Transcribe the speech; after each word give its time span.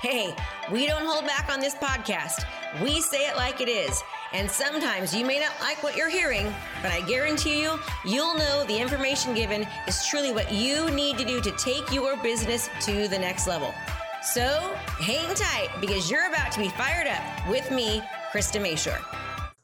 Hey, 0.00 0.32
we 0.70 0.86
don't 0.86 1.04
hold 1.04 1.26
back 1.26 1.50
on 1.52 1.58
this 1.58 1.74
podcast. 1.74 2.44
We 2.80 3.00
say 3.00 3.26
it 3.26 3.34
like 3.34 3.60
it 3.60 3.68
is. 3.68 4.00
And 4.32 4.48
sometimes 4.48 5.12
you 5.12 5.26
may 5.26 5.40
not 5.40 5.50
like 5.60 5.82
what 5.82 5.96
you're 5.96 6.08
hearing, 6.08 6.54
but 6.82 6.92
I 6.92 7.00
guarantee 7.00 7.60
you, 7.60 7.80
you'll 8.04 8.36
know 8.36 8.62
the 8.68 8.78
information 8.78 9.34
given 9.34 9.66
is 9.88 10.06
truly 10.06 10.32
what 10.32 10.52
you 10.52 10.88
need 10.90 11.18
to 11.18 11.24
do 11.24 11.40
to 11.40 11.50
take 11.56 11.90
your 11.90 12.16
business 12.18 12.70
to 12.82 13.08
the 13.08 13.18
next 13.18 13.48
level. 13.48 13.74
So 14.22 14.72
hang 15.00 15.34
tight 15.34 15.70
because 15.80 16.08
you're 16.08 16.28
about 16.28 16.52
to 16.52 16.60
be 16.60 16.68
fired 16.68 17.08
up 17.08 17.48
with 17.48 17.68
me, 17.72 18.00
Krista 18.30 18.60
Mashore. 18.60 19.02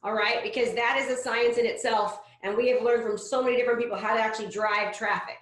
All 0.02 0.14
right, 0.14 0.42
because 0.42 0.74
that 0.74 0.98
is 1.01 1.16
a 1.16 1.23
science 1.23 1.59
in 1.59 1.66
itself. 1.66 2.23
And 2.42 2.56
we 2.56 2.68
have 2.70 2.82
learned 2.82 3.04
from 3.04 3.18
so 3.18 3.40
many 3.40 3.56
different 3.56 3.78
people 3.78 3.96
how 3.96 4.14
to 4.14 4.20
actually 4.20 4.48
drive 4.48 4.98
traffic. 4.98 5.37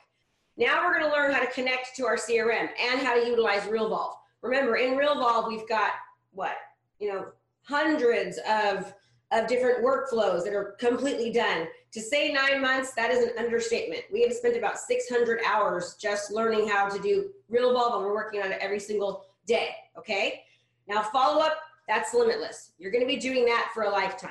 Now 0.58 0.84
we're 0.84 0.98
going 0.98 1.10
to 1.10 1.16
learn 1.16 1.32
how 1.32 1.40
to 1.40 1.50
connect 1.50 1.96
to 1.96 2.04
our 2.04 2.16
CRM 2.16 2.68
and 2.78 3.00
how 3.00 3.18
to 3.18 3.26
utilize 3.26 3.62
RealVolve. 3.62 4.16
Remember, 4.42 4.76
in 4.76 4.94
RealVolve, 4.94 5.48
we've 5.48 5.68
got 5.68 5.92
what? 6.32 6.56
You 6.98 7.12
know, 7.12 7.26
hundreds 7.64 8.38
of 8.48 8.92
of 9.32 9.46
different 9.46 9.82
workflows 9.82 10.44
that 10.44 10.52
are 10.52 10.76
completely 10.78 11.32
done. 11.32 11.66
To 11.92 12.00
say 12.00 12.32
nine 12.32 12.60
months, 12.60 12.92
that 12.92 13.10
is 13.10 13.24
an 13.24 13.32
understatement. 13.38 14.02
We 14.12 14.22
have 14.22 14.32
spent 14.32 14.56
about 14.56 14.78
600 14.78 15.40
hours 15.46 15.96
just 16.00 16.30
learning 16.30 16.68
how 16.68 16.88
to 16.88 16.98
do 17.00 17.30
RealVolve, 17.50 17.96
and 17.96 18.04
we're 18.04 18.14
working 18.14 18.42
on 18.42 18.52
it 18.52 18.58
every 18.60 18.78
single 18.78 19.24
day. 19.46 19.70
Okay. 19.98 20.42
Now, 20.86 21.02
follow 21.02 21.40
up, 21.42 21.58
that's 21.88 22.14
limitless. 22.14 22.72
You're 22.78 22.92
going 22.92 23.02
to 23.02 23.08
be 23.08 23.16
doing 23.16 23.44
that 23.46 23.70
for 23.72 23.84
a 23.84 23.90
lifetime. 23.90 24.30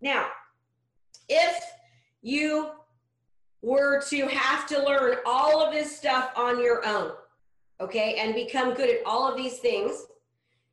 Now, 0.00 0.28
if 1.28 1.62
you 2.22 2.70
were 3.62 4.02
to 4.08 4.26
have 4.28 4.66
to 4.68 4.82
learn 4.84 5.16
all 5.26 5.60
of 5.60 5.72
this 5.72 5.96
stuff 5.96 6.30
on 6.36 6.62
your 6.62 6.86
own, 6.86 7.12
okay, 7.80 8.16
and 8.16 8.34
become 8.34 8.74
good 8.74 8.90
at 8.90 9.04
all 9.06 9.30
of 9.30 9.36
these 9.36 9.58
things, 9.58 10.06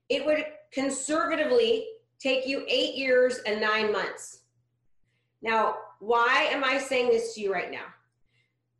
it 0.09 0.25
would 0.25 0.45
conservatively 0.71 1.87
take 2.19 2.47
you 2.47 2.65
eight 2.67 2.95
years 2.95 3.39
and 3.45 3.59
nine 3.59 3.91
months. 3.91 4.39
Now, 5.41 5.75
why 5.99 6.47
am 6.51 6.63
I 6.63 6.77
saying 6.77 7.09
this 7.09 7.35
to 7.35 7.41
you 7.41 7.53
right 7.53 7.71
now? 7.71 7.85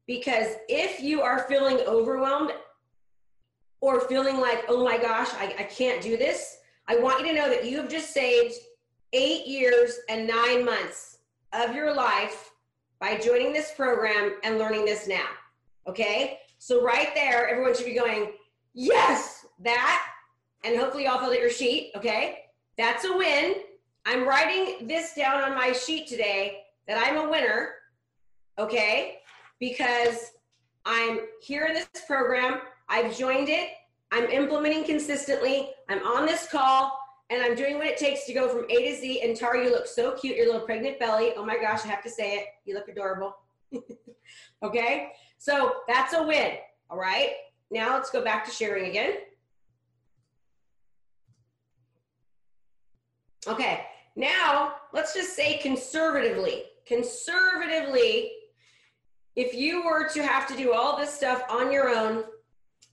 Because 0.07 0.55
if 0.67 1.01
you 1.01 1.21
are 1.21 1.45
feeling 1.47 1.77
overwhelmed 1.87 2.51
or 3.81 4.01
feeling 4.01 4.39
like, 4.39 4.63
oh 4.69 4.83
my 4.83 4.97
gosh, 4.97 5.29
I, 5.33 5.55
I 5.59 5.63
can't 5.63 6.01
do 6.01 6.17
this, 6.17 6.57
I 6.87 6.97
want 6.97 7.21
you 7.21 7.27
to 7.27 7.33
know 7.33 7.49
that 7.49 7.65
you 7.65 7.77
have 7.77 7.89
just 7.89 8.13
saved 8.13 8.55
eight 9.13 9.45
years 9.45 9.99
and 10.09 10.27
nine 10.27 10.65
months 10.65 11.19
of 11.53 11.75
your 11.75 11.93
life 11.93 12.51
by 12.99 13.17
joining 13.17 13.53
this 13.53 13.73
program 13.75 14.35
and 14.43 14.57
learning 14.57 14.85
this 14.85 15.07
now. 15.07 15.27
Okay? 15.87 16.39
So, 16.65 16.81
right 16.81 17.09
there, 17.13 17.49
everyone 17.49 17.75
should 17.75 17.87
be 17.87 17.93
going, 17.93 18.31
yes, 18.73 19.45
that. 19.65 20.01
And 20.63 20.79
hopefully, 20.79 21.03
y'all 21.03 21.19
filled 21.19 21.33
out 21.33 21.39
your 21.41 21.49
sheet. 21.49 21.91
Okay? 21.93 22.37
That's 22.77 23.03
a 23.03 23.17
win. 23.17 23.55
I'm 24.05 24.25
writing 24.25 24.87
this 24.87 25.13
down 25.13 25.43
on 25.43 25.55
my 25.55 25.73
sheet 25.73 26.07
today 26.07 26.59
that 26.87 26.97
I'm 27.05 27.17
a 27.17 27.29
winner, 27.29 27.71
okay? 28.57 29.17
Because 29.59 30.31
I'm 30.85 31.19
here 31.41 31.65
in 31.65 31.73
this 31.73 31.87
program, 32.07 32.59
I've 32.87 33.17
joined 33.17 33.49
it, 33.49 33.71
I'm 34.13 34.29
implementing 34.29 34.85
consistently, 34.85 35.69
I'm 35.89 35.99
on 36.07 36.25
this 36.25 36.47
call, 36.47 36.97
and 37.29 37.43
I'm 37.43 37.55
doing 37.55 37.77
what 37.77 37.87
it 37.87 37.97
takes 37.97 38.25
to 38.27 38.33
go 38.33 38.47
from 38.47 38.65
A 38.69 38.89
to 38.89 38.95
Z. 38.95 39.21
And 39.21 39.35
Tara, 39.35 39.61
you 39.61 39.69
look 39.69 39.87
so 39.87 40.13
cute, 40.13 40.37
your 40.37 40.45
little 40.45 40.61
pregnant 40.61 40.97
belly. 40.97 41.33
Oh 41.35 41.45
my 41.45 41.57
gosh, 41.57 41.83
I 41.83 41.89
have 41.89 42.03
to 42.03 42.09
say 42.09 42.35
it. 42.35 42.45
You 42.63 42.73
look 42.73 42.87
adorable. 42.87 43.35
okay? 44.63 45.11
So 45.37 45.73
that's 45.87 46.13
a 46.13 46.23
win, 46.23 46.53
all 46.89 46.97
right? 46.97 47.31
Now 47.71 47.93
let's 47.93 48.09
go 48.09 48.23
back 48.23 48.45
to 48.45 48.51
sharing 48.51 48.89
again. 48.89 49.13
Okay, 53.47 53.81
now 54.15 54.75
let's 54.93 55.13
just 55.13 55.35
say 55.35 55.57
conservatively, 55.57 56.63
conservatively, 56.85 58.31
if 59.35 59.53
you 59.53 59.83
were 59.83 60.07
to 60.09 60.23
have 60.23 60.47
to 60.47 60.55
do 60.55 60.73
all 60.73 60.97
this 60.97 61.13
stuff 61.13 61.43
on 61.49 61.71
your 61.71 61.89
own 61.89 62.23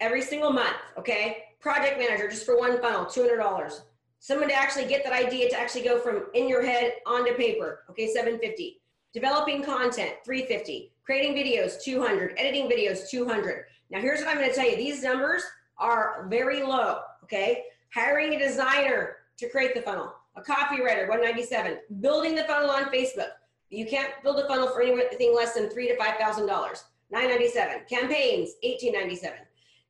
every 0.00 0.22
single 0.22 0.52
month, 0.52 0.76
okay, 0.98 1.44
project 1.60 1.98
manager 1.98 2.28
just 2.28 2.46
for 2.46 2.58
one 2.58 2.80
funnel, 2.80 3.04
$200. 3.04 3.80
Someone 4.18 4.48
to 4.48 4.54
actually 4.54 4.86
get 4.86 5.04
that 5.04 5.12
idea 5.12 5.48
to 5.50 5.58
actually 5.58 5.82
go 5.82 5.98
from 6.00 6.26
in 6.34 6.48
your 6.48 6.64
head 6.64 6.94
onto 7.06 7.34
paper, 7.34 7.84
okay, 7.90 8.06
750. 8.06 8.79
Developing 9.12 9.62
content, 9.62 10.14
350. 10.24 10.92
Creating 11.04 11.34
videos, 11.34 11.82
200. 11.82 12.34
Editing 12.36 12.68
videos, 12.68 13.08
200. 13.10 13.64
Now 13.90 14.00
here's 14.00 14.20
what 14.20 14.28
I'm 14.28 14.36
going 14.36 14.48
to 14.48 14.54
tell 14.54 14.68
you. 14.70 14.76
These 14.76 15.02
numbers 15.02 15.42
are 15.78 16.26
very 16.30 16.62
low, 16.62 17.00
okay? 17.24 17.64
Hiring 17.92 18.34
a 18.34 18.38
designer 18.38 19.16
to 19.38 19.48
create 19.48 19.74
the 19.74 19.82
funnel, 19.82 20.12
a 20.36 20.42
copywriter, 20.42 21.08
197. 21.08 21.78
Building 22.00 22.36
the 22.36 22.44
funnel 22.44 22.70
on 22.70 22.84
Facebook. 22.84 23.30
You 23.70 23.86
can't 23.86 24.12
build 24.22 24.38
a 24.38 24.46
funnel 24.46 24.68
for 24.68 24.82
anything 24.82 25.34
less 25.34 25.54
than 25.54 25.70
three 25.70 25.88
to 25.88 25.96
five 25.96 26.16
thousand 26.18 26.46
dollars. 26.46 26.84
997. 27.10 27.86
Campaigns, 27.88 28.54
1897. 28.62 29.38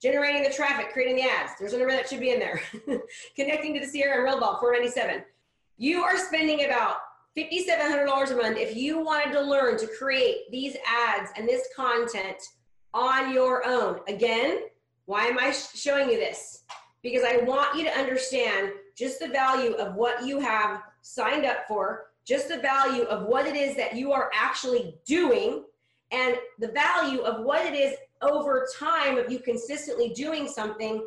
Generating 0.01 0.43
the 0.43 0.51
traffic, 0.51 0.93
creating 0.93 1.17
the 1.17 1.29
ads. 1.31 1.53
There's 1.59 1.75
a 1.75 1.79
number 1.79 1.93
that 1.93 2.09
should 2.09 2.21
be 2.21 2.31
in 2.31 2.39
there. 2.39 2.63
Connecting 3.37 3.75
to 3.75 3.81
the 3.81 3.87
Sierra 3.87 4.27
CRM 4.27 4.41
RealVolve, 4.41 4.61
497. 4.61 5.23
You 5.77 6.03
are 6.03 6.17
spending 6.17 6.65
about 6.65 6.97
$5,700 7.39 8.33
a 8.33 8.37
month 8.37 8.59
if 8.59 8.77
you 8.77 9.05
wanted 9.05 9.33
to 9.33 9.41
learn 9.41 9.79
to 9.79 9.87
create 9.87 10.51
these 10.51 10.77
ads 10.87 11.31
and 11.37 11.49
this 11.49 11.69
content 11.75 12.43
on 12.93 13.33
your 13.33 13.67
own. 13.67 14.01
Again, 14.09 14.63
why 15.07 15.27
am 15.27 15.39
I 15.39 15.53
showing 15.53 16.11
you 16.11 16.17
this? 16.17 16.65
Because 17.03 17.23
I 17.25 17.39
want 17.45 17.77
you 17.77 17.85
to 17.85 17.99
understand 17.99 18.73
just 18.97 19.21
the 19.21 19.29
value 19.29 19.73
of 19.75 19.95
what 19.95 20.27
you 20.27 20.41
have 20.41 20.83
signed 21.03 21.47
up 21.47 21.67
for, 21.69 22.11
just 22.27 22.49
the 22.49 22.59
value 22.59 23.05
of 23.05 23.27
what 23.27 23.47
it 23.47 23.57
is 23.57 23.77
that 23.77 23.97
you 23.97 24.13
are 24.13 24.31
actually 24.35 24.97
doing, 25.07 25.65
and 26.11 26.37
the 26.59 26.69
value 26.69 27.21
of 27.21 27.45
what 27.45 27.65
it 27.65 27.75
is 27.75 27.95
over 28.23 28.67
time 28.79 29.17
of 29.17 29.31
you 29.31 29.39
consistently 29.39 30.11
doing 30.11 30.49
something 30.49 31.07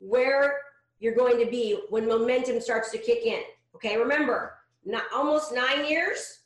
where 0.00 0.58
you're 0.98 1.14
going 1.14 1.38
to 1.38 1.50
be 1.50 1.78
when 1.90 2.08
momentum 2.08 2.60
starts 2.60 2.90
to 2.90 2.98
kick 2.98 3.24
in. 3.24 3.42
Okay, 3.74 3.96
remember, 3.96 4.57
not 4.84 5.04
almost 5.14 5.54
nine 5.54 5.86
years, 5.86 6.40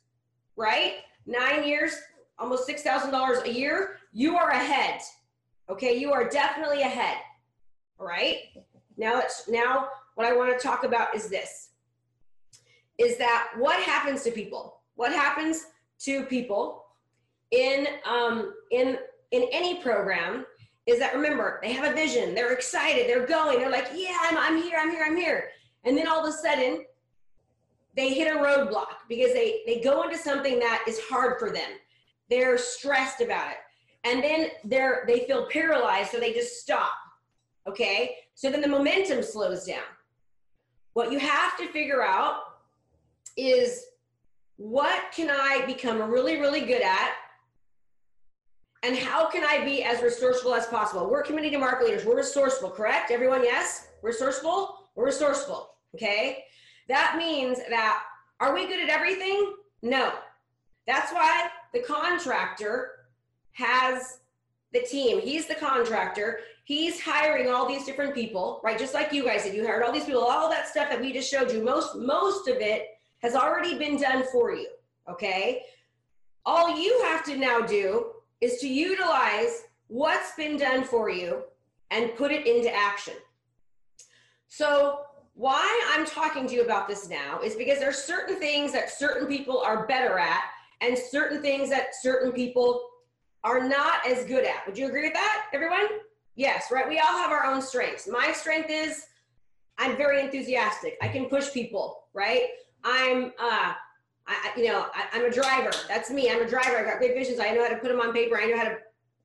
right? 0.57 0.95
Nine 1.27 1.65
years, 1.65 1.95
almost 2.39 2.67
six 2.67 2.83
thousand 2.83 3.11
dollars 3.11 3.39
a 3.45 3.53
year. 3.53 3.97
You 4.13 4.37
are 4.37 4.51
ahead. 4.51 5.01
Okay, 5.71 5.97
you 5.97 6.13
are 6.13 6.29
definitely 6.29 6.83
ahead. 6.83 7.17
All 7.99 8.07
right. 8.07 8.39
Now 8.97 9.21
it's 9.21 9.49
now 9.49 9.89
what 10.17 10.27
I 10.27 10.37
want 10.37 10.59
to 10.59 10.63
talk 10.63 10.85
about 10.85 11.15
is 11.15 11.29
this 11.29 11.71
is 12.99 13.17
that 13.19 13.53
what 13.59 13.83
happens 13.83 14.23
to 14.25 14.31
people? 14.31 14.81
What 14.95 15.13
happens 15.13 15.67
to 16.01 16.25
people 16.25 16.85
in 17.51 17.87
um, 18.09 18.55
in 18.71 18.99
in 19.31 19.47
any 19.53 19.81
program 19.83 20.45
is 20.87 20.99
that 20.99 21.15
remember 21.15 21.61
they 21.63 21.73
have 21.73 21.91
a 21.91 21.95
vision, 21.95 22.35
they're 22.35 22.53
excited, 22.53 23.09
they're 23.09 23.27
going, 23.27 23.59
they're 23.59 23.71
like, 23.71 23.89
yeah, 23.95 24.17
I'm, 24.23 24.37
I'm 24.37 24.61
here, 24.61 24.79
I'm 24.81 24.91
here, 24.91 25.05
I'm 25.07 25.17
here, 25.17 25.49
and 25.85 25.97
then 25.97 26.09
all 26.09 26.21
of 26.21 26.29
a 26.29 26.37
sudden 26.37 26.85
they 27.95 28.15
hit 28.15 28.35
a 28.35 28.39
roadblock 28.39 29.07
because 29.09 29.33
they 29.33 29.61
they 29.67 29.81
go 29.81 30.03
into 30.03 30.17
something 30.17 30.59
that 30.59 30.85
is 30.89 31.01
hard 31.01 31.39
for 31.39 31.51
them. 31.51 31.71
They're 32.31 32.59
stressed 32.59 33.21
about 33.21 33.51
it, 33.51 33.59
and 34.05 34.23
then 34.23 34.49
they're 34.65 35.05
they 35.07 35.21
feel 35.21 35.47
paralyzed, 35.51 36.11
so 36.11 36.19
they 36.19 36.33
just 36.33 36.61
stop. 36.61 36.93
Okay, 37.69 38.17
so 38.35 38.51
then 38.51 38.61
the 38.61 38.69
momentum 38.69 39.23
slows 39.23 39.65
down. 39.65 39.85
What 40.95 41.13
you 41.13 41.19
have 41.19 41.57
to 41.59 41.69
figure 41.69 42.03
out 42.03 42.41
is 43.37 43.87
what 44.57 45.11
can 45.13 45.31
I 45.31 45.65
become 45.67 46.01
really, 46.11 46.39
really 46.39 46.61
good 46.61 46.83
at? 46.83 47.13
And 48.85 48.97
how 48.97 49.29
can 49.31 49.45
I 49.45 49.65
be 49.65 49.85
as 49.85 50.03
resourceful 50.03 50.55
as 50.55 50.67
possible? 50.67 51.09
We're 51.09 51.23
community 51.23 51.57
market 51.57 51.87
leaders. 51.87 52.05
We're 52.05 52.17
resourceful, 52.17 52.71
correct? 52.71 53.11
Everyone, 53.11 53.45
yes? 53.45 53.89
Resourceful? 54.03 54.89
We're 54.95 55.07
resourceful, 55.07 55.71
okay? 55.95 56.45
That 56.89 57.17
means 57.17 57.59
that 57.69 58.03
are 58.41 58.55
we 58.55 58.67
good 58.67 58.81
at 58.81 58.89
everything? 58.89 59.55
No. 59.83 60.13
That's 60.87 61.13
why 61.13 61.49
the 61.73 61.81
contractor 61.81 62.91
has 63.53 64.19
the 64.73 64.81
team. 64.81 65.21
He's 65.21 65.47
the 65.47 65.55
contractor. 65.55 66.41
He's 66.65 67.01
hiring 67.01 67.51
all 67.51 67.69
these 67.69 67.85
different 67.85 68.15
people, 68.15 68.61
right? 68.65 68.79
Just 68.79 68.95
like 68.95 69.13
you 69.13 69.25
guys 69.25 69.45
did. 69.45 69.55
You 69.55 69.67
hired 69.67 69.83
all 69.83 69.93
these 69.93 70.05
people, 70.05 70.23
all 70.23 70.49
that 70.51 70.69
stuff 70.69 70.89
that 70.91 71.01
we 71.01 71.13
just 71.13 71.31
showed 71.31 71.53
you. 71.53 71.63
Most 71.63 71.97
most 71.97 72.49
of 72.49 72.57
it 72.57 72.89
has 73.21 73.35
already 73.35 73.79
been 73.79 74.01
done 74.01 74.25
for 74.33 74.53
you. 74.53 74.69
Okay. 75.09 75.63
All 76.45 76.77
you 76.77 77.01
have 77.05 77.25
to 77.25 77.37
now 77.37 77.61
do 77.61 78.07
is 78.41 78.59
to 78.59 78.69
utilize 78.69 79.65
what's 79.87 80.35
been 80.35 80.57
done 80.57 80.83
for 80.83 81.11
you 81.11 81.45
and 81.91 82.15
put 82.17 82.33
it 82.33 82.47
into 82.47 82.75
action. 82.75 83.15
So, 84.49 85.01
why 85.35 85.93
I'm 85.93 86.05
talking 86.05 86.47
to 86.47 86.55
you 86.55 86.63
about 86.63 86.89
this 86.89 87.09
now 87.09 87.41
is 87.41 87.55
because 87.55 87.79
there's 87.79 87.99
certain 87.99 88.37
things 88.37 88.73
that 88.73 88.91
certain 88.91 89.27
people 89.27 89.59
are 89.59 89.87
better 89.87 90.19
at 90.19 90.43
and 90.81 90.97
certain 90.97 91.41
things 91.41 91.71
that 91.71 91.95
certain 92.01 92.33
people 92.33 92.83
are 93.45 93.67
not 93.67 94.07
as 94.07 94.25
good 94.25 94.45
at. 94.45 94.67
Would 94.67 94.77
you 94.77 94.87
agree 94.87 95.05
with 95.05 95.15
that, 95.15 95.47
everyone? 95.53 95.87
Yes, 96.37 96.67
right? 96.71 96.89
We 96.89 96.99
all 96.99 97.19
have 97.19 97.31
our 97.31 97.45
own 97.45 97.63
strengths. 97.63 98.09
My 98.09 98.33
strength 98.33 98.71
is 98.71 99.07
I'm 99.79 99.97
very 99.97 100.21
enthusiastic. 100.21 100.97
I 101.03 101.09
can 101.09 101.27
push 101.27 101.53
people, 101.53 102.05
right? 102.15 102.45
I'm, 102.85 103.33
uh, 103.39 103.73
I, 104.27 104.53
you 104.57 104.69
know, 104.69 104.87
I, 104.95 105.19
am 105.19 105.25
a 105.25 105.31
driver. 105.31 105.73
That's 105.89 106.11
me. 106.11 106.31
I'm 106.31 106.43
a 106.43 106.49
driver. 106.49 106.79
I 106.79 106.85
got 106.85 107.01
big 107.01 107.15
visions. 107.15 107.41
I 107.41 107.51
know 107.51 107.63
how 107.63 107.71
to 107.71 107.77
put 107.77 107.89
them 107.89 108.01
on 108.01 108.13
paper. 108.13 108.39
I 108.39 108.47
know 108.47 108.57
how 108.57 108.65
to 108.65 108.77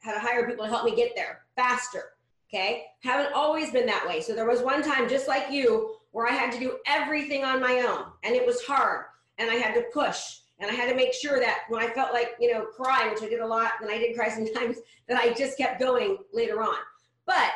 how 0.02 0.14
to 0.14 0.20
hire 0.20 0.48
people 0.48 0.64
to 0.64 0.70
help 0.70 0.86
me 0.86 0.96
get 0.96 1.16
there 1.16 1.42
faster. 1.56 2.14
Okay, 2.48 2.86
haven't 3.04 3.34
always 3.34 3.72
been 3.72 3.86
that 3.88 4.08
way. 4.08 4.22
So 4.22 4.34
there 4.34 4.48
was 4.48 4.62
one 4.62 4.82
time, 4.82 5.10
just 5.10 5.28
like 5.28 5.52
you, 5.52 5.96
where 6.12 6.28
I 6.28 6.32
had 6.32 6.52
to 6.54 6.60
do 6.60 6.78
everything 6.88 7.44
on 7.44 7.60
my 7.60 7.80
own, 7.82 8.06
and 8.24 8.36
it 8.36 8.46
was 8.46 8.64
hard, 8.64 9.06
and 9.38 9.52
I 9.52 9.56
had 9.56 9.74
to 9.74 9.84
push, 9.94 10.40
and 10.60 10.72
I 10.72 10.74
had 10.74 10.90
to 10.90 10.96
make 10.96 11.14
sure 11.14 11.40
that 11.40 11.64
when 11.68 11.84
I 11.84 11.90
felt 11.90 12.14
like 12.14 12.36
you 12.40 12.54
know 12.54 12.66
crying, 12.66 13.12
which 13.14 13.24
I 13.24 13.30
did 13.30 13.42
a 13.42 13.48
lot, 13.48 13.74
and 13.82 13.92
I 13.92 13.98
did 13.98 14.16
cry 14.16 14.30
sometimes, 14.34 14.78
that 15.08 15.20
I 15.20 15.34
just 15.34 15.58
kept 15.58 15.80
going 15.80 16.18
later 16.34 16.62
on. 16.62 16.78
But 17.26 17.52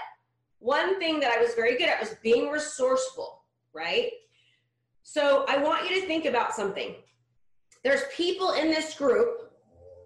one 0.60 1.00
thing 1.00 1.20
that 1.22 1.32
I 1.32 1.42
was 1.42 1.56
very 1.56 1.78
good 1.78 1.90
at 1.90 2.00
was 2.00 2.16
being 2.22 2.50
resourceful, 2.50 3.44
right? 3.74 4.12
So 5.04 5.46
I 5.48 5.58
want 5.58 5.90
you 5.90 6.00
to 6.00 6.06
think 6.06 6.26
about 6.26 6.54
something. 6.54 6.96
There's 7.84 8.04
people 8.16 8.52
in 8.52 8.70
this 8.70 8.94
group 8.94 9.52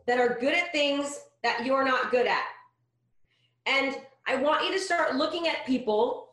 that 0.08 0.20
are 0.20 0.38
good 0.40 0.54
at 0.54 0.72
things 0.72 1.20
that 1.44 1.66
you're 1.66 1.84
not 1.84 2.10
good 2.10 2.26
at. 2.26 2.46
And 3.66 3.98
I 4.28 4.36
want 4.36 4.66
you 4.66 4.72
to 4.74 4.80
start 4.80 5.16
looking 5.16 5.48
at 5.48 5.66
people 5.66 6.30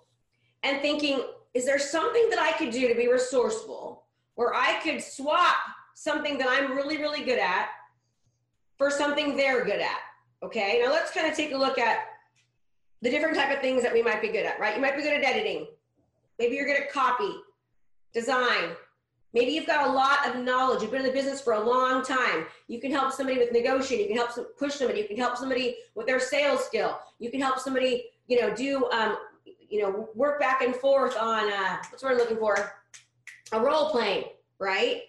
and 0.63 0.81
thinking, 0.81 1.23
is 1.55 1.67
there 1.67 1.79
something 1.79 2.31
that 2.31 2.39
I 2.39 2.53
could 2.53 2.71
do 2.71 2.89
to 2.89 2.95
be 2.95 3.09
resourceful 3.09 4.05
where 4.35 4.55
I 4.55 4.81
could 4.83 5.03
swap 5.03 5.57
something 5.95 6.39
that 6.39 6.49
I'm 6.49 6.75
really, 6.75 6.99
really 6.99 7.23
good 7.23 7.39
at 7.39 7.69
for 8.79 8.91
something 8.91 9.37
they're 9.37 9.65
good 9.65 9.81
at? 9.81 9.99
Okay, 10.43 10.81
now 10.83 10.91
let's 10.91 11.13
kind 11.13 11.31
of 11.31 11.37
take 11.37 11.53
a 11.53 11.57
look 11.57 11.79
at 11.79 11.99
the 13.03 13.11
different 13.11 13.37
type 13.37 13.55
of 13.55 13.61
things 13.61 13.83
that 13.83 13.93
we 13.93 14.03
might 14.03 14.23
be 14.23 14.29
good 14.29 14.47
at, 14.47 14.59
right? 14.59 14.75
You 14.75 14.81
might 14.81 14.97
be 14.97 15.03
good 15.03 15.13
at 15.13 15.25
editing. 15.25 15.67
Maybe 16.39 16.57
you're 16.57 16.67
good 16.67 16.81
at 16.81 16.93
copy, 16.93 17.33
design. 18.15 18.71
Maybe 19.35 19.53
you've 19.53 19.67
got 19.67 19.89
a 19.89 19.93
lot 19.93 20.29
of 20.29 20.43
knowledge. 20.43 20.83
You've 20.83 20.91
been 20.91 21.01
in 21.01 21.07
the 21.07 21.13
business 21.13 21.41
for 21.41 21.55
a 21.55 21.61
long 21.61 22.05
time. 22.05 22.47
You 22.69 22.81
can 22.81 22.91
help 22.91 23.13
somebody 23.13 23.39
with 23.39 23.53
negotiating. 23.53 24.09
You 24.09 24.15
can 24.15 24.27
help 24.27 24.59
push 24.59 24.75
somebody. 24.75 25.01
You 25.01 25.09
can 25.09 25.17
help 25.17 25.37
somebody 25.37 25.77
with 25.95 26.07
their 26.07 26.21
sales 26.21 26.65
skill. 26.65 26.99
You 27.19 27.31
can 27.31 27.41
help 27.41 27.59
somebody, 27.59 28.05
you 28.27 28.41
know, 28.41 28.55
do, 28.55 28.91
um, 28.91 29.17
you 29.45 29.81
know, 29.81 30.09
work 30.15 30.39
back 30.39 30.61
and 30.61 30.77
forth 30.77 31.17
on 31.19 31.51
uh, 31.51 31.79
what's 31.91 32.03
what 32.03 32.13
I'm 32.13 32.19
looking 32.19 32.37
for, 32.37 32.73
a 33.53 33.61
role 33.61 33.91
playing, 33.91 34.25
right? 34.59 35.03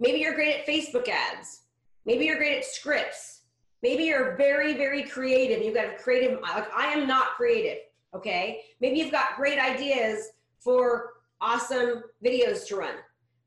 Maybe 0.00 0.18
you're 0.18 0.34
great 0.34 0.56
at 0.56 0.66
Facebook 0.66 1.08
ads. 1.08 1.60
Maybe 2.04 2.26
you're 2.26 2.36
great 2.36 2.58
at 2.58 2.64
scripts 2.64 3.42
Maybe 3.82 4.04
you're 4.04 4.36
very, 4.36 4.74
very 4.74 5.02
creative. 5.02 5.62
You've 5.62 5.74
got 5.74 5.86
a 5.86 5.96
creative, 5.96 6.40
like 6.40 6.72
I 6.74 6.92
am 6.92 7.06
not 7.06 7.34
creative. 7.34 7.78
Okay. 8.14 8.62
Maybe 8.80 8.98
you've 8.98 9.10
got 9.10 9.36
great 9.36 9.58
ideas 9.58 10.30
for 10.60 11.14
awesome 11.40 12.04
videos 12.24 12.66
to 12.68 12.76
run. 12.76 12.94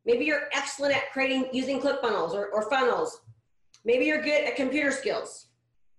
Maybe 0.06 0.26
you're 0.26 0.50
excellent 0.54 0.96
at 0.96 1.12
creating 1.12 1.50
using 1.52 1.82
ClickFunnels 1.82 2.34
or, 2.34 2.48
or 2.48 2.70
funnels. 2.70 3.22
Maybe 3.84 4.06
you're 4.06 4.22
good 4.22 4.46
at 4.46 4.56
computer 4.56 4.92
skills. 4.92 5.48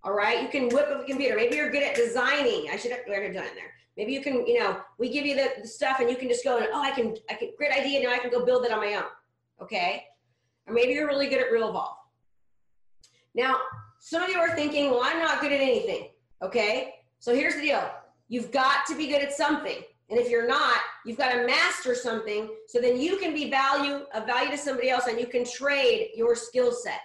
All 0.04 0.12
right. 0.12 0.42
You 0.42 0.48
can 0.48 0.68
whip 0.68 0.88
up 0.88 1.02
a 1.02 1.04
computer. 1.04 1.36
Maybe 1.36 1.56
you're 1.56 1.70
good 1.70 1.82
at 1.82 1.96
designing. 1.96 2.68
I 2.70 2.76
should 2.76 2.92
have, 2.92 3.06
done 3.06 3.14
it 3.16 3.34
there. 3.34 3.72
Maybe 3.96 4.12
you 4.12 4.22
can, 4.22 4.46
you 4.46 4.58
know, 4.58 4.80
we 4.98 5.08
give 5.08 5.26
you 5.26 5.34
the, 5.34 5.50
the 5.62 5.68
stuff 5.68 5.98
and 6.00 6.08
you 6.08 6.16
can 6.16 6.28
just 6.28 6.44
go 6.44 6.58
and, 6.58 6.68
oh, 6.72 6.82
I 6.82 6.92
can, 6.92 7.16
I 7.30 7.34
can, 7.34 7.50
great 7.56 7.72
idea. 7.72 8.02
Now 8.02 8.12
I 8.12 8.18
can 8.18 8.30
go 8.30 8.44
build 8.44 8.64
it 8.64 8.72
on 8.72 8.78
my 8.78 8.94
own. 8.94 9.04
Okay. 9.60 10.04
Or 10.66 10.74
maybe 10.74 10.92
you're 10.92 11.06
really 11.06 11.28
good 11.28 11.40
at 11.40 11.50
RealVolve. 11.50 11.94
Now, 13.34 13.58
some 13.98 14.22
of 14.22 14.28
you 14.28 14.38
are 14.38 14.54
thinking, 14.54 14.90
well, 14.90 15.00
I'm 15.02 15.18
not 15.18 15.40
good 15.40 15.52
at 15.52 15.60
anything. 15.60 16.10
Okay. 16.42 16.94
So 17.18 17.34
here's 17.34 17.54
the 17.54 17.62
deal 17.62 17.90
you've 18.28 18.52
got 18.52 18.86
to 18.86 18.96
be 18.96 19.08
good 19.08 19.22
at 19.22 19.32
something. 19.32 19.78
And 20.08 20.18
if 20.20 20.30
you're 20.30 20.46
not, 20.46 20.78
you've 21.04 21.18
got 21.18 21.32
to 21.32 21.46
master 21.46 21.94
something 21.94 22.48
so 22.68 22.80
then 22.80 23.00
you 23.00 23.16
can 23.16 23.34
be 23.34 23.50
value 23.50 24.04
of 24.14 24.26
value 24.26 24.50
to 24.50 24.58
somebody 24.58 24.88
else 24.88 25.06
and 25.08 25.18
you 25.18 25.26
can 25.26 25.44
trade 25.44 26.10
your 26.14 26.36
skill 26.36 26.72
set. 26.72 27.00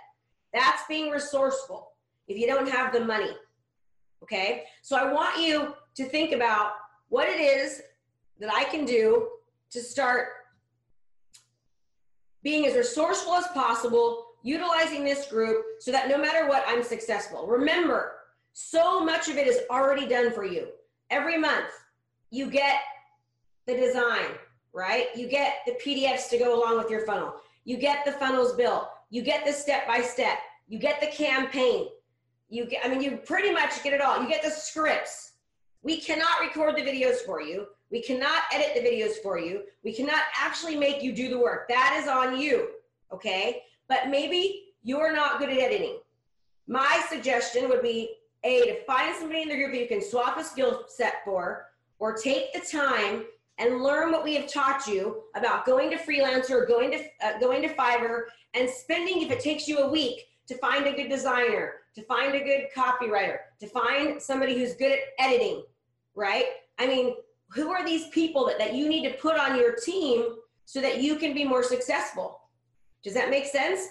That's 0.54 0.84
being 0.88 1.10
resourceful 1.10 1.94
if 2.28 2.38
you 2.38 2.46
don't 2.46 2.70
have 2.70 2.94
the 2.94 3.04
money. 3.04 3.32
Okay? 4.22 4.64
So 4.84 4.96
I 4.96 5.12
want 5.12 5.42
you 5.42 5.74
to 5.96 6.06
think 6.06 6.32
about 6.32 6.74
what 7.10 7.28
it 7.28 7.42
is 7.42 7.82
that 8.40 8.54
I 8.54 8.66
can 8.66 8.86
do 8.86 9.28
to 9.72 9.82
start 9.82 10.28
being 12.44 12.66
as 12.66 12.76
resourceful 12.76 13.34
as 13.34 13.48
possible 13.48 14.26
utilizing 14.44 15.04
this 15.04 15.28
group 15.28 15.64
so 15.80 15.92
that 15.92 16.10
no 16.10 16.18
matter 16.18 16.48
what, 16.48 16.64
I'm 16.68 16.84
successful. 16.84 17.46
Remember, 17.46 18.14
so 18.54 19.04
much 19.04 19.30
of 19.30 19.38
it 19.38 19.48
is 19.48 19.60
already 19.70 20.08
done 20.08 20.32
for 20.32 20.46
you. 20.46 20.68
Every 21.10 21.38
month, 21.38 21.70
you 22.32 22.50
get 22.50 22.80
the 23.68 23.76
design, 23.76 24.28
right? 24.74 25.08
You 25.16 25.28
get 25.28 25.58
the 25.66 25.74
PDFs 25.74 26.30
to 26.30 26.38
go 26.38 26.60
along 26.60 26.78
with 26.78 26.90
your 26.90 27.06
funnel. 27.06 27.36
You 27.66 27.78
get 27.78 28.06
the 28.06 28.14
funnels 28.14 28.54
built. 28.54 28.90
You 29.10 29.22
get 29.22 29.46
the 29.46 29.52
step 29.52 29.88
by 29.88 30.02
step. 30.02 30.38
You 30.68 30.80
get 30.80 31.00
the 31.02 31.08
campaign. 31.08 31.88
You 32.50 32.66
get, 32.66 32.86
I 32.86 32.90
mean, 32.90 33.02
you 33.02 33.18
pretty 33.18 33.52
much 33.52 33.84
get 33.84 33.94
it 33.94 34.02
all. 34.02 34.22
You 34.22 34.28
get 34.28 34.44
the 34.44 34.50
scripts. 34.50 35.34
We 35.84 36.00
cannot 36.00 36.42
record 36.42 36.76
the 36.76 36.82
videos 36.82 37.18
for 37.26 37.42
you. 37.42 37.68
We 37.92 38.02
cannot 38.02 38.44
edit 38.54 38.72
the 38.76 38.88
videos 38.88 39.16
for 39.22 39.38
you. 39.38 39.64
We 39.84 39.94
cannot 39.94 40.22
actually 40.40 40.76
make 40.76 41.02
you 41.02 41.14
do 41.14 41.30
the 41.30 41.40
work. 41.40 41.68
That 41.68 42.00
is 42.02 42.08
on 42.08 42.40
you. 42.40 42.70
Okay 43.12 43.64
but 43.92 44.10
maybe 44.10 44.68
you're 44.84 45.14
not 45.14 45.38
good 45.38 45.50
at 45.50 45.58
editing. 45.58 45.98
My 46.66 47.04
suggestion 47.10 47.68
would 47.68 47.82
be 47.82 48.16
A, 48.46 48.62
to 48.62 48.86
find 48.86 49.14
somebody 49.14 49.42
in 49.42 49.50
the 49.50 49.56
group 49.58 49.74
that 49.74 49.82
you 49.82 49.88
can 49.88 50.02
swap 50.02 50.38
a 50.38 50.46
skill 50.46 50.86
set 50.88 51.16
for, 51.26 51.66
or 52.00 52.16
take 52.16 52.54
the 52.54 52.62
time 52.62 53.26
and 53.62 53.84
learn 53.84 54.12
what 54.12 54.24
we 54.24 54.34
have 54.36 54.52
taught 54.52 54.88
you 54.88 55.22
about 55.36 55.66
going 55.66 55.92
to 55.92 55.98
freelancer, 55.98 56.68
going 56.68 56.92
to 56.92 56.98
uh, 57.24 57.40
going 57.40 57.62
to 57.62 57.70
Fiverr, 57.70 58.24
and 58.56 58.68
spending 58.70 59.22
if 59.22 59.32
it 59.32 59.40
takes 59.40 59.68
you 59.68 59.78
a 59.80 59.90
week 59.90 60.26
to 60.48 60.58
find 60.58 60.88
a 60.88 60.94
good 60.94 61.10
designer, 61.10 61.74
to 61.96 62.04
find 62.04 62.34
a 62.34 62.44
good 62.44 62.66
copywriter, 62.76 63.38
to 63.60 63.68
find 63.68 64.20
somebody 64.22 64.58
who's 64.58 64.74
good 64.74 64.92
at 64.92 65.00
editing, 65.20 65.64
right? 66.16 66.46
I 66.80 66.88
mean, 66.88 67.16
who 67.52 67.70
are 67.70 67.86
these 67.86 68.08
people 68.08 68.48
that, 68.48 68.58
that 68.58 68.74
you 68.74 68.90
need 68.90 69.08
to 69.08 69.16
put 69.18 69.40
on 69.40 69.56
your 69.58 69.76
team 69.76 70.38
so 70.66 70.82
that 70.82 71.02
you 71.02 71.18
can 71.18 71.34
be 71.34 71.46
more 71.46 71.64
successful? 71.64 72.40
Does 73.04 73.14
that 73.14 73.30
make 73.30 73.46
sense? 73.46 73.82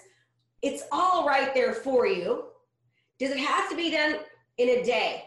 It's 0.61 0.83
all 0.91 1.25
right 1.25 1.53
there 1.53 1.73
for 1.73 2.05
you. 2.05 2.45
Does 3.19 3.31
it 3.31 3.39
have 3.39 3.69
to 3.69 3.75
be 3.75 3.91
done 3.91 4.17
in 4.57 4.69
a 4.69 4.83
day? 4.83 5.23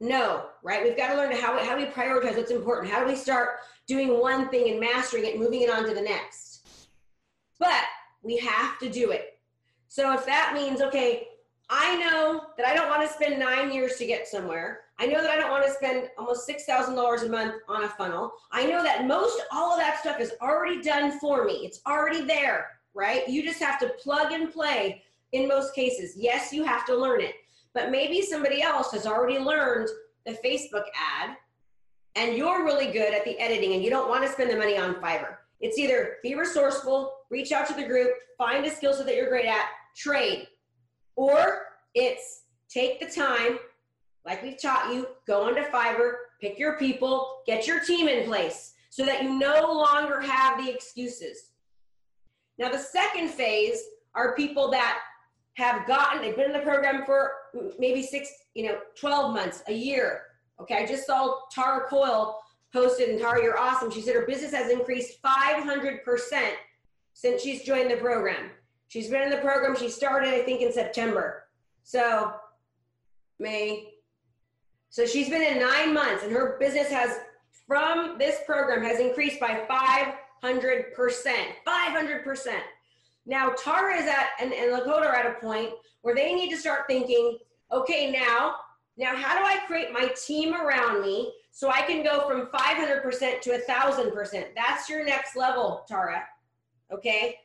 No, 0.00 0.46
right? 0.62 0.82
We've 0.82 0.96
got 0.96 1.08
to 1.08 1.16
learn 1.16 1.32
how, 1.32 1.58
how 1.64 1.76
we 1.76 1.86
prioritize 1.86 2.36
what's 2.36 2.50
important? 2.50 2.92
How 2.92 3.00
do 3.00 3.06
we 3.06 3.16
start 3.16 3.60
doing 3.86 4.20
one 4.20 4.48
thing 4.48 4.70
and 4.70 4.80
mastering 4.80 5.24
it, 5.24 5.38
moving 5.38 5.62
it 5.62 5.70
on 5.70 5.86
to 5.86 5.94
the 5.94 6.00
next? 6.00 6.66
But 7.58 7.84
we 8.22 8.36
have 8.38 8.78
to 8.80 8.88
do 8.88 9.10
it. 9.10 9.38
So 9.88 10.12
if 10.12 10.26
that 10.26 10.52
means, 10.54 10.80
okay, 10.80 11.28
I 11.70 11.96
know 11.96 12.42
that 12.56 12.66
I 12.66 12.74
don't 12.74 12.88
want 12.88 13.02
to 13.02 13.12
spend 13.12 13.38
nine 13.38 13.72
years 13.72 13.96
to 13.96 14.06
get 14.06 14.28
somewhere. 14.28 14.80
I 14.98 15.06
know 15.06 15.22
that 15.22 15.30
I 15.30 15.36
don't 15.36 15.50
want 15.50 15.66
to 15.66 15.72
spend 15.72 16.08
almost 16.16 16.48
$6,000 16.48 17.22
a 17.22 17.28
month 17.28 17.54
on 17.68 17.84
a 17.84 17.88
funnel. 17.88 18.32
I 18.52 18.66
know 18.66 18.82
that 18.82 19.06
most 19.06 19.40
all 19.52 19.72
of 19.72 19.78
that 19.78 20.00
stuff 20.00 20.20
is 20.20 20.32
already 20.40 20.80
done 20.80 21.18
for 21.18 21.44
me. 21.44 21.64
It's 21.64 21.80
already 21.86 22.22
there 22.24 22.76
right? 22.96 23.28
You 23.28 23.44
just 23.44 23.62
have 23.62 23.78
to 23.80 23.90
plug 24.02 24.32
and 24.32 24.50
play 24.50 25.02
in 25.32 25.46
most 25.46 25.74
cases. 25.74 26.14
Yes, 26.16 26.52
you 26.52 26.64
have 26.64 26.84
to 26.86 26.96
learn 26.96 27.20
it, 27.20 27.34
but 27.74 27.90
maybe 27.90 28.22
somebody 28.22 28.62
else 28.62 28.90
has 28.92 29.06
already 29.06 29.38
learned 29.38 29.88
the 30.24 30.32
Facebook 30.44 30.84
ad 30.96 31.36
and 32.16 32.36
you're 32.36 32.64
really 32.64 32.90
good 32.90 33.14
at 33.14 33.24
the 33.24 33.38
editing 33.38 33.74
and 33.74 33.84
you 33.84 33.90
don't 33.90 34.08
want 34.08 34.24
to 34.24 34.32
spend 34.32 34.50
the 34.50 34.56
money 34.56 34.76
on 34.76 34.94
Fiverr. 34.94 35.36
It's 35.60 35.78
either 35.78 36.16
be 36.22 36.34
resourceful, 36.34 37.12
reach 37.30 37.52
out 37.52 37.66
to 37.68 37.74
the 37.74 37.84
group, 37.84 38.10
find 38.36 38.64
a 38.64 38.70
skill 38.70 38.94
set 38.94 39.06
that 39.06 39.14
you're 39.14 39.28
great 39.28 39.46
at, 39.46 39.66
trade, 39.94 40.48
or 41.14 41.66
it's 41.94 42.42
take 42.68 43.00
the 43.00 43.06
time, 43.06 43.58
like 44.24 44.42
we've 44.42 44.60
taught 44.60 44.92
you, 44.92 45.06
go 45.26 45.42
onto 45.42 45.62
Fiverr, 45.62 46.14
pick 46.40 46.58
your 46.58 46.78
people, 46.78 47.42
get 47.46 47.66
your 47.66 47.80
team 47.80 48.08
in 48.08 48.26
place 48.26 48.74
so 48.90 49.04
that 49.04 49.22
you 49.22 49.38
no 49.38 49.72
longer 49.72 50.20
have 50.20 50.62
the 50.62 50.72
excuses. 50.72 51.50
Now, 52.58 52.70
the 52.70 52.78
second 52.78 53.28
phase 53.28 53.82
are 54.14 54.34
people 54.34 54.70
that 54.70 55.00
have 55.54 55.86
gotten, 55.86 56.22
they've 56.22 56.36
been 56.36 56.46
in 56.46 56.52
the 56.52 56.60
program 56.60 57.04
for 57.04 57.32
maybe 57.78 58.02
six, 58.02 58.30
you 58.54 58.64
know, 58.64 58.78
12 58.98 59.34
months, 59.34 59.62
a 59.68 59.72
year. 59.72 60.22
Okay, 60.60 60.76
I 60.76 60.86
just 60.86 61.06
saw 61.06 61.34
Tara 61.50 61.86
Coyle 61.88 62.40
posted, 62.72 63.08
and 63.10 63.20
Tara, 63.20 63.42
you're 63.42 63.58
awesome. 63.58 63.90
She 63.90 64.00
said 64.00 64.14
her 64.14 64.26
business 64.26 64.52
has 64.52 64.70
increased 64.70 65.22
500% 65.22 66.00
since 67.12 67.42
she's 67.42 67.62
joined 67.62 67.90
the 67.90 67.96
program. 67.96 68.50
She's 68.88 69.08
been 69.08 69.22
in 69.22 69.30
the 69.30 69.38
program. 69.38 69.76
She 69.76 69.88
started, 69.88 70.32
I 70.32 70.42
think, 70.42 70.62
in 70.62 70.72
September. 70.72 71.44
So, 71.82 72.32
May. 73.38 73.92
So 74.90 75.04
she's 75.06 75.28
been 75.28 75.42
in 75.42 75.60
nine 75.60 75.92
months, 75.92 76.22
and 76.22 76.32
her 76.32 76.56
business 76.58 76.88
has, 76.88 77.18
from 77.66 78.16
this 78.18 78.40
program, 78.46 78.82
has 78.82 79.00
increased 79.00 79.40
by 79.40 79.66
500%. 79.68 80.14
500%. 81.66 82.46
Now, 83.26 83.50
Tara 83.50 83.96
is 83.96 84.06
at, 84.06 84.28
and, 84.40 84.52
and 84.52 84.72
Lakota 84.72 85.06
are 85.06 85.14
at 85.14 85.26
a 85.26 85.40
point 85.40 85.70
where 86.02 86.14
they 86.14 86.32
need 86.32 86.50
to 86.50 86.56
start 86.56 86.82
thinking, 86.88 87.38
okay, 87.72 88.10
now, 88.10 88.54
now 88.96 89.14
how 89.14 89.38
do 89.38 89.44
I 89.44 89.58
create 89.66 89.92
my 89.92 90.08
team 90.26 90.54
around 90.54 91.02
me 91.02 91.32
so 91.50 91.70
I 91.70 91.82
can 91.82 92.02
go 92.02 92.28
from 92.28 92.46
500% 92.46 93.40
to 93.42 93.62
1000%? 93.68 94.44
That's 94.54 94.88
your 94.88 95.04
next 95.04 95.36
level, 95.36 95.84
Tara. 95.86 96.22
Okay. 96.92 97.36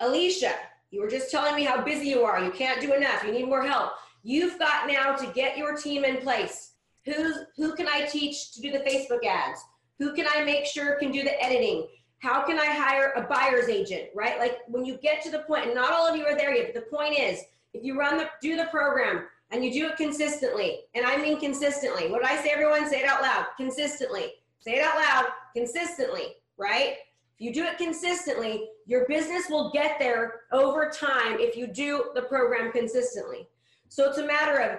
Alicia, 0.00 0.54
you 0.90 1.00
were 1.00 1.08
just 1.08 1.30
telling 1.30 1.54
me 1.54 1.64
how 1.64 1.82
busy 1.82 2.08
you 2.08 2.22
are. 2.22 2.42
You 2.42 2.50
can't 2.50 2.80
do 2.80 2.92
enough. 2.94 3.24
You 3.24 3.32
need 3.32 3.46
more 3.46 3.64
help. 3.64 3.92
You've 4.22 4.58
got 4.58 4.86
now 4.86 5.14
to 5.14 5.26
get 5.32 5.56
your 5.56 5.76
team 5.76 6.04
in 6.04 6.18
place. 6.18 6.72
Who's, 7.04 7.38
who 7.56 7.74
can 7.74 7.88
I 7.88 8.06
teach 8.06 8.52
to 8.52 8.60
do 8.60 8.70
the 8.70 8.80
Facebook 8.80 9.24
ads? 9.26 9.60
Who 9.98 10.14
can 10.14 10.26
I 10.32 10.44
make 10.44 10.66
sure 10.66 10.98
can 10.98 11.10
do 11.10 11.22
the 11.22 11.42
editing? 11.42 11.86
How 12.18 12.42
can 12.44 12.58
I 12.58 12.66
hire 12.66 13.12
a 13.16 13.22
buyer's 13.22 13.68
agent, 13.68 14.10
right? 14.14 14.38
Like 14.38 14.58
when 14.68 14.84
you 14.84 14.98
get 14.98 15.22
to 15.22 15.30
the 15.30 15.40
point, 15.40 15.66
and 15.66 15.74
not 15.74 15.92
all 15.92 16.06
of 16.06 16.16
you 16.16 16.24
are 16.26 16.36
there 16.36 16.54
yet, 16.54 16.72
but 16.72 16.84
the 16.84 16.96
point 16.96 17.18
is, 17.18 17.40
if 17.74 17.82
you 17.82 17.98
run 17.98 18.18
the, 18.18 18.28
do 18.40 18.56
the 18.56 18.66
program 18.66 19.24
and 19.52 19.62
you 19.62 19.72
do 19.72 19.86
it 19.86 19.96
consistently, 19.96 20.80
and 20.94 21.04
I 21.04 21.16
mean 21.18 21.38
consistently, 21.38 22.10
what 22.10 22.22
did 22.22 22.30
I 22.30 22.42
say, 22.42 22.50
everyone? 22.50 22.88
Say 22.88 23.00
it 23.00 23.08
out 23.08 23.20
loud, 23.20 23.46
consistently. 23.56 24.32
Say 24.58 24.76
it 24.76 24.82
out 24.82 24.96
loud, 24.96 25.26
consistently, 25.54 26.36
right? 26.56 26.94
If 27.38 27.46
you 27.46 27.52
do 27.52 27.64
it 27.64 27.76
consistently, 27.76 28.68
your 28.86 29.06
business 29.06 29.50
will 29.50 29.70
get 29.70 29.98
there 29.98 30.42
over 30.52 30.90
time 30.90 31.38
if 31.38 31.56
you 31.56 31.66
do 31.66 32.10
the 32.14 32.22
program 32.22 32.72
consistently. 32.72 33.46
So 33.88 34.08
it's 34.08 34.18
a 34.18 34.26
matter 34.26 34.58
of 34.58 34.78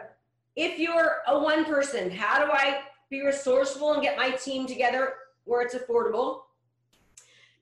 if 0.55 0.79
you're 0.79 1.17
a 1.27 1.37
one 1.37 1.65
person, 1.65 2.09
how 2.09 2.43
do 2.43 2.51
I 2.51 2.81
be 3.09 3.23
resourceful 3.23 3.93
and 3.93 4.01
get 4.01 4.17
my 4.17 4.31
team 4.31 4.65
together 4.65 5.13
where 5.45 5.61
it's 5.61 5.75
affordable? 5.75 6.41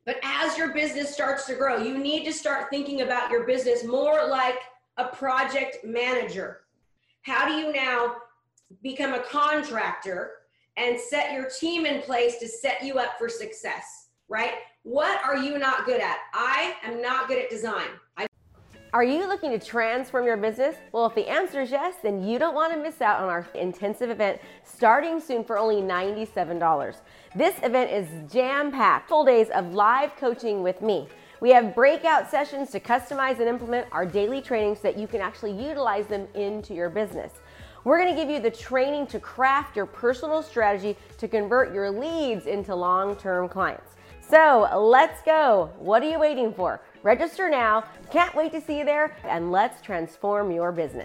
But 0.05 0.17
as 0.23 0.57
your 0.57 0.73
business 0.73 1.13
starts 1.13 1.45
to 1.47 1.55
grow, 1.55 1.77
you 1.77 1.97
need 1.97 2.23
to 2.25 2.33
start 2.33 2.69
thinking 2.69 3.01
about 3.01 3.31
your 3.31 3.45
business 3.45 3.83
more 3.83 4.27
like 4.29 4.59
a 4.97 5.05
project 5.05 5.83
manager. 5.83 6.61
How 7.23 7.47
do 7.47 7.53
you 7.53 7.71
now 7.71 8.15
become 8.81 9.13
a 9.13 9.19
contractor 9.19 10.31
and 10.77 10.99
set 10.99 11.33
your 11.33 11.49
team 11.49 11.85
in 11.85 12.01
place 12.01 12.39
to 12.39 12.47
set 12.47 12.83
you 12.83 12.97
up 12.97 13.19
for 13.19 13.29
success, 13.29 14.07
right? 14.27 14.53
What 14.83 15.23
are 15.23 15.37
you 15.37 15.59
not 15.59 15.85
good 15.85 16.01
at? 16.01 16.17
I 16.33 16.75
am 16.83 16.99
not 16.99 17.27
good 17.27 17.37
at 17.37 17.49
design. 17.51 17.89
I 18.17 18.25
are 18.93 19.05
you 19.05 19.25
looking 19.25 19.51
to 19.51 19.59
transform 19.59 20.25
your 20.25 20.35
business? 20.35 20.75
Well, 20.91 21.05
if 21.05 21.15
the 21.15 21.25
answer 21.29 21.61
is 21.61 21.71
yes, 21.71 21.95
then 22.03 22.21
you 22.21 22.37
don't 22.37 22.53
want 22.53 22.73
to 22.73 22.79
miss 22.79 22.99
out 22.99 23.21
on 23.21 23.29
our 23.29 23.47
intensive 23.55 24.09
event 24.09 24.41
starting 24.65 25.21
soon 25.21 25.45
for 25.45 25.57
only 25.57 25.81
$97. 25.81 26.97
This 27.33 27.55
event 27.63 27.89
is 27.89 28.29
jam 28.29 28.69
packed, 28.69 29.07
full 29.07 29.23
days 29.23 29.49
of 29.51 29.73
live 29.73 30.17
coaching 30.17 30.61
with 30.61 30.81
me. 30.81 31.07
We 31.41 31.49
have 31.49 31.73
breakout 31.73 32.29
sessions 32.29 32.69
to 32.69 32.79
customize 32.79 33.39
and 33.39 33.49
implement 33.49 33.87
our 33.91 34.05
daily 34.05 34.41
trainings 34.41 34.77
so 34.77 34.83
that 34.83 34.95
you 34.95 35.07
can 35.07 35.21
actually 35.21 35.53
utilize 35.53 36.05
them 36.05 36.27
into 36.35 36.75
your 36.75 36.91
business. 36.91 37.31
We're 37.83 37.97
going 37.97 38.15
to 38.15 38.21
give 38.21 38.29
you 38.29 38.39
the 38.39 38.55
training 38.55 39.07
to 39.07 39.19
craft 39.19 39.75
your 39.75 39.87
personal 39.87 40.43
strategy 40.43 40.95
to 41.17 41.27
convert 41.27 41.73
your 41.73 41.89
leads 41.89 42.45
into 42.45 42.75
long 42.75 43.15
term 43.15 43.49
clients. 43.49 43.95
So 44.29 44.69
let's 44.77 45.23
go. 45.23 45.71
What 45.79 46.03
are 46.03 46.09
you 46.09 46.19
waiting 46.19 46.53
for? 46.53 46.79
Register 47.01 47.49
now. 47.49 47.85
Can't 48.11 48.35
wait 48.35 48.51
to 48.51 48.61
see 48.61 48.77
you 48.77 48.85
there, 48.85 49.17
and 49.23 49.51
let's 49.51 49.81
transform 49.81 50.51
your 50.51 50.71
business. 50.71 50.99